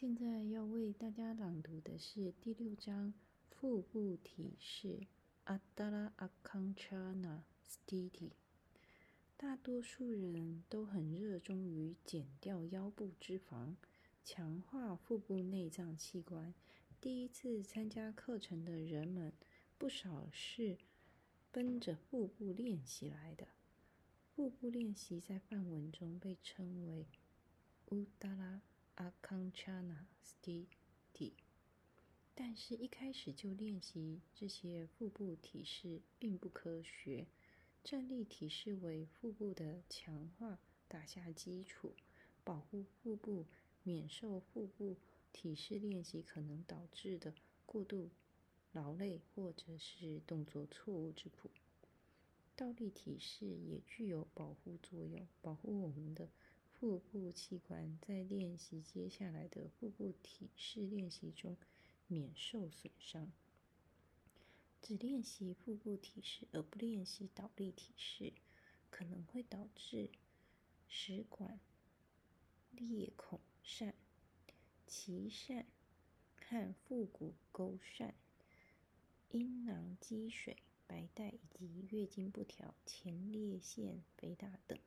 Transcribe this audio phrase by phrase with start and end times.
[0.00, 3.12] 现在要为大家朗读的是第六章
[3.50, 5.08] 腹部体式
[5.44, 8.30] Adara Akanchana Sthiti。
[9.36, 13.74] 大多数人都很热衷于减掉腰部脂肪，
[14.24, 16.54] 强化腹部内脏器官。
[17.00, 19.32] 第一次参加课程的人们，
[19.78, 20.78] 不少是
[21.50, 23.48] 奔着腹部练习来的。
[24.36, 27.08] 腹部练习在梵文中被称为
[27.88, 28.60] Udara。
[29.54, 30.66] 查纳斯蒂
[31.12, 31.34] 体，
[32.34, 37.26] 但是，一开始就练习这些腹部体式并不科学。
[37.84, 41.94] 站立体式为腹部的强化打下基础，
[42.42, 43.46] 保护腹部
[43.84, 44.96] 免受腹部
[45.32, 47.32] 体式练习可能导致的
[47.66, 48.10] 过度
[48.72, 51.50] 劳累或者是动作错误之苦。
[52.56, 56.28] 倒立体式也具有保护作用，保护我们的。
[56.80, 61.56] 腹部器官在练习接下来的腹部体式练习中
[62.06, 63.32] 免受损伤。
[64.80, 68.32] 只练习腹部体式而不练习倒立体式，
[68.90, 70.10] 可能会导致
[70.88, 71.58] 食管
[72.70, 73.92] 裂孔疝、
[74.86, 75.64] 脐疝
[76.40, 78.12] 和腹股沟疝、
[79.32, 80.56] 阴囊积水、
[80.86, 84.78] 白带以及月经不调、前列腺肥大等。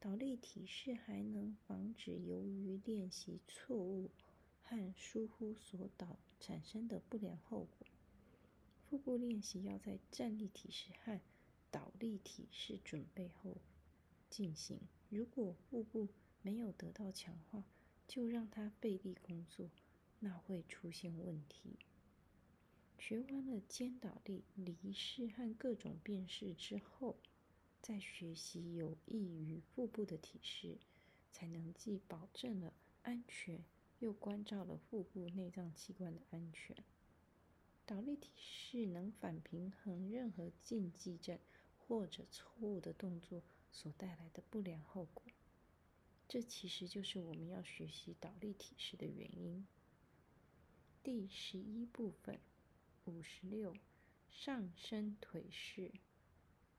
[0.00, 4.10] 倒立体式还能防止由于练习错误
[4.62, 7.86] 和疏忽所导产生的不良后果。
[8.88, 11.20] 腹部练习要在站立体式和
[11.70, 13.58] 倒立体式准备后
[14.30, 14.80] 进行。
[15.10, 16.08] 如果腹部
[16.40, 17.62] 没有得到强化，
[18.08, 19.68] 就让它背力工作，
[20.20, 21.76] 那会出现问题。
[22.98, 27.16] 学完了肩倒立、离式和各种变式之后。
[27.82, 30.78] 在学习有益于腹部的体式，
[31.32, 33.64] 才能既保证了安全，
[33.98, 36.76] 又关照了腹部内脏器官的安全。
[37.86, 41.38] 倒立体式能反平衡任何禁忌症
[41.78, 43.42] 或者错误的动作
[43.72, 45.24] 所带来的不良后果。
[46.28, 49.66] 这其实就是我们要学习倒立体式的原因。
[51.02, 52.38] 第十一部分，
[53.06, 53.74] 五十六，
[54.30, 55.90] 上身腿式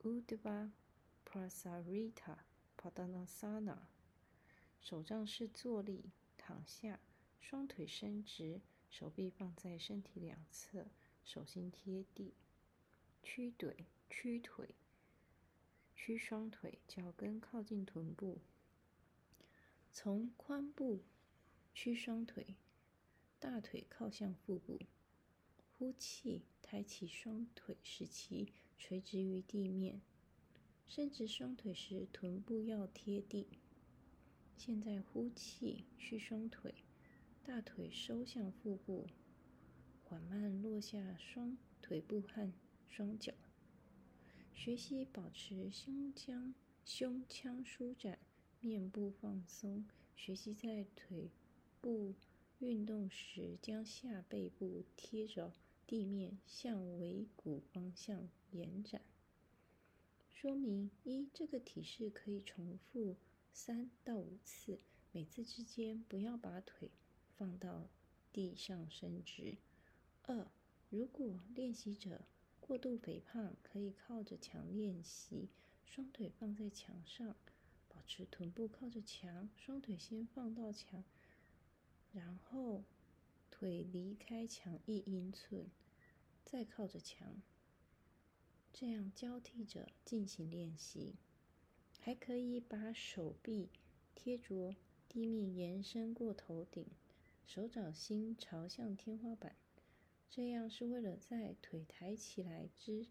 [0.03, 0.71] u d v a。
[1.31, 2.39] Prasarita
[2.75, 3.77] Padanasana
[4.81, 6.99] 手杖式坐立，躺下，
[7.39, 8.59] 双腿伸直，
[8.89, 10.87] 手臂放在身体两侧，
[11.23, 12.33] 手心贴地，
[13.23, 14.75] 屈腿，屈腿，
[15.95, 18.41] 屈双腿，脚跟靠近臀部，
[19.93, 21.05] 从髋部
[21.73, 22.57] 屈双腿，
[23.39, 24.81] 大腿靠向腹部，
[25.77, 30.01] 呼气，抬起双腿，使其垂直于地面。
[30.93, 33.47] 伸直双腿时，臀部要贴地。
[34.57, 36.75] 现在呼气，屈双腿，
[37.45, 39.07] 大腿收向腹部，
[40.03, 42.51] 缓慢落下双腿部和
[42.89, 43.31] 双脚。
[44.53, 46.53] 学习保持胸腔
[46.83, 48.19] 胸腔舒展，
[48.59, 49.85] 面部放松。
[50.17, 51.29] 学习在腿
[51.79, 52.15] 部
[52.59, 55.53] 运动时，将下背部贴着
[55.87, 59.01] 地面，向尾骨方向延展。
[60.41, 63.15] 说明一：这个体式可以重复
[63.53, 64.79] 三到五次，
[65.11, 66.89] 每次之间不要把腿
[67.37, 67.87] 放到
[68.33, 69.59] 地上伸直。
[70.23, 70.49] 二：
[70.89, 72.25] 如果练习者
[72.59, 75.49] 过度肥胖，可以靠着墙练习，
[75.85, 77.35] 双腿放在墙上，
[77.87, 81.03] 保持臀部靠着墙，双腿先放到墙，
[82.13, 82.83] 然后
[83.51, 85.69] 腿离开墙一英寸，
[86.43, 87.43] 再靠着墙。
[88.73, 91.15] 这样交替着进行练习，
[91.99, 93.69] 还可以把手臂
[94.15, 94.75] 贴着
[95.07, 96.87] 地面，延伸过头顶，
[97.45, 99.55] 手掌心朝向天花板。
[100.29, 103.07] 这样是为了在腿抬起来之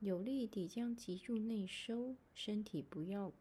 [0.00, 3.32] 有力地将脊柱内收，身体不要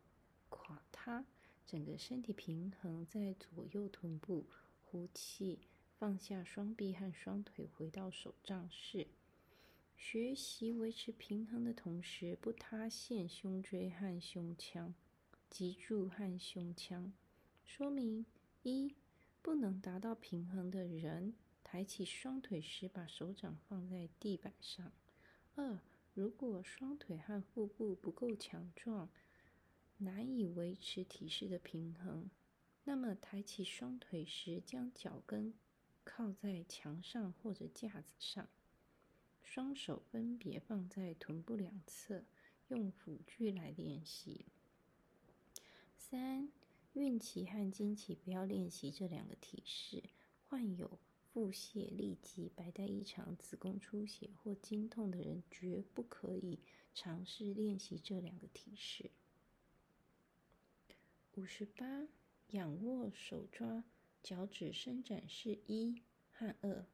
[0.47, 1.25] 垮塌，
[1.65, 4.45] 整个身体平衡在左右臀部。
[4.93, 5.57] 呼气，
[5.97, 9.07] 放下双臂和双腿，回到手杖式。
[9.97, 14.93] 学习维持平衡的同时，不塌陷胸椎和胸腔、
[15.49, 17.11] 脊柱和胸腔。
[17.65, 18.23] 说明
[18.61, 18.93] 一：
[19.41, 24.91] 不能达到平衡的人，抬起双腿时，把手掌放在地板上。
[25.55, 25.79] 二：
[26.13, 29.09] 如果双腿和腹部不够强壮，
[29.97, 32.29] 难以维持体式的平衡，
[32.85, 35.53] 那么抬起双腿时，将脚跟
[36.03, 38.49] 靠在墙上或者架子上，
[39.41, 42.25] 双手分别放在臀部两侧，
[42.67, 44.45] 用辅具来练习。
[45.95, 46.49] 三、
[46.93, 50.03] 孕期和经期不要练习这两个体式。
[50.49, 50.99] 患有
[51.31, 56.59] 腹泻、痢疾、白带异常、子宫出血或经痛的人，绝不可以
[56.93, 59.09] 尝试练习这两个体式。
[61.33, 62.07] 五十八，
[62.53, 63.83] 仰卧手抓
[64.21, 66.85] 脚趾伸展式一和二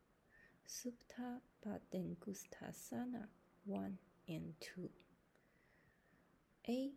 [0.65, 3.29] ，Supta p a d a n g u s t a s a n a
[3.65, 4.89] one and two。
[6.63, 6.95] A，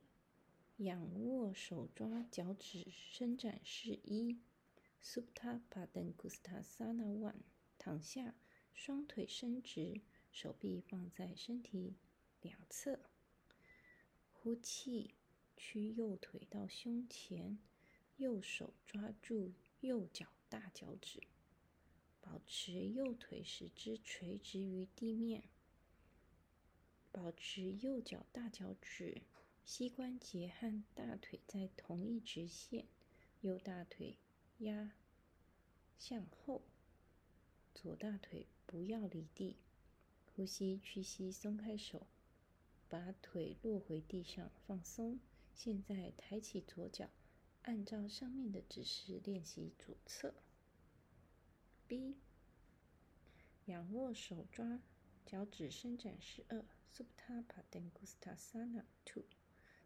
[0.77, 4.39] 仰卧手抓脚趾伸展式一
[5.03, 7.43] ，Supta p a d a n g u s t a s a n a one，
[7.79, 8.37] 躺下，
[8.73, 11.97] 双腿伸直，手臂放在身体
[12.41, 13.01] 两侧，
[14.33, 15.17] 呼气。
[15.65, 17.57] 屈右腿到胸前，
[18.23, 21.21] 右手抓住右脚大脚趾，
[22.21, 25.43] 保持右腿使之垂直于地面，
[27.11, 29.23] 保持右脚大脚趾
[29.65, 32.87] 膝关节和大腿在同一直线，
[33.41, 34.17] 右大腿
[34.59, 34.93] 压
[35.99, 36.63] 向后，
[37.75, 39.57] 左大腿不要离地，
[40.37, 42.07] 呼吸屈膝松开手，
[42.89, 45.19] 把腿落回地上放松。
[45.53, 47.11] 现在抬起左脚，
[47.63, 50.35] 按照上面的指示练习左侧。
[51.87, 52.17] B，
[53.67, 54.81] 仰卧手抓
[55.25, 59.25] 脚趾伸展式二，Supta Padangusthasana two。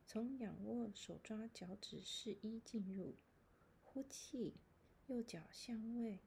[0.07, 3.17] 从仰卧手抓脚趾式一进入，
[3.83, 4.55] 呼气，
[5.09, 6.21] 右脚向位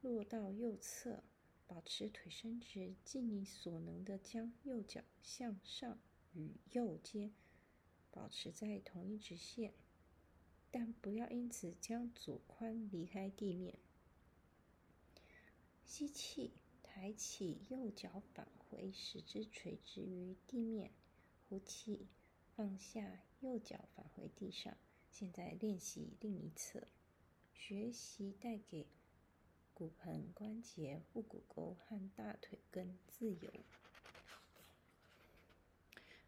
[0.00, 1.24] 落到右侧，
[1.66, 5.98] 保持腿伸直，尽你所能的将右脚向上
[6.32, 7.32] 与右肩。
[8.10, 9.74] 保持在同一直线，
[10.70, 13.78] 但不要因此将左髋离开地面。
[15.84, 20.92] 吸气，抬起右脚返回，使之垂直于地面。
[21.48, 22.06] 呼气，
[22.54, 24.76] 放下右脚返回地上。
[25.10, 26.86] 现在练习另一侧，
[27.54, 28.86] 学习带给
[29.72, 33.50] 骨盆关节、腹股沟和大腿根自由。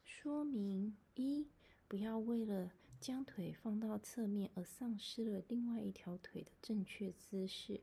[0.04, 1.48] 说明一。
[1.86, 2.70] 不要为了
[3.00, 7.80] 将腿放到侧面而丧失了另外一条腿的正确姿势。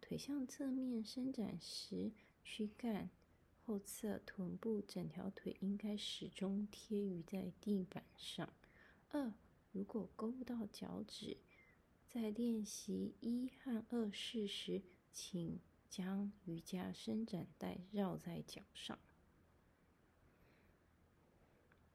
[0.00, 2.12] 腿向侧面伸展时，
[2.44, 3.10] 躯干、
[3.64, 8.52] 后侧、臀部整条腿应该始终贴于在地板上。
[9.10, 9.34] 二，
[9.72, 11.38] 如果勾不到脚趾，
[12.08, 14.82] 在练习一和二式时，
[15.12, 18.98] 请将瑜伽伸展带绕在脚上。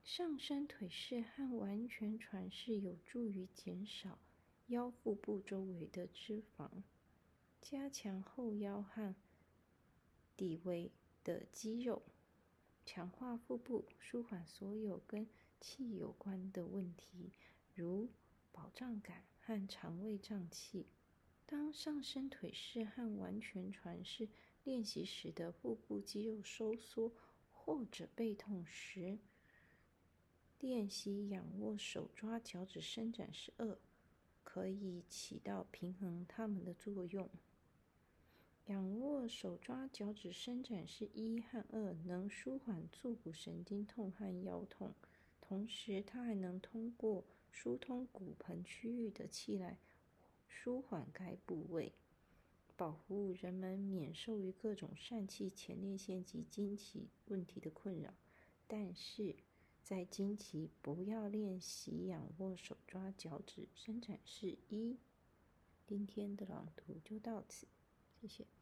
[0.08, 4.18] 上身腿式和完全传式有助于减少
[4.68, 6.70] 腰腹部周围的脂肪，
[7.60, 9.14] 加强后腰和
[10.34, 10.90] 底围
[11.22, 12.00] 的肌肉，
[12.86, 15.28] 强化腹部，舒缓所有跟
[15.60, 17.30] 气有关的问题，
[17.74, 18.08] 如
[18.50, 20.86] 饱胀感和肠胃胀气。
[21.44, 24.30] 当上身腿式和完全传式
[24.64, 27.12] 练习时的腹部肌肉收缩
[27.52, 29.18] 或者背痛时，
[30.60, 33.78] 练习仰卧手抓脚趾伸展式二，
[34.42, 37.28] 可以起到平衡它们的作用。
[38.66, 44.92] 仰卧手抓脚趾伸展式一和二能舒缓坐骨神经痛和腰痛，
[45.40, 49.78] 同时它还能通过疏通骨盆区域的气来
[50.48, 51.92] 舒缓该部位，
[52.76, 58.12] 保护人们免受于各种疝气、前列腺及经期问题的困扰。
[58.66, 59.36] 但是，
[59.88, 64.98] 在经期不要练习仰卧手抓脚趾伸展式一。
[65.86, 67.66] 今天的朗读就到此，
[68.20, 68.57] 谢谢。